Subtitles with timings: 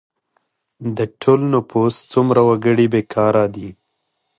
[0.97, 3.69] د ټول نفوس څومره وګړي بې کاره دي؟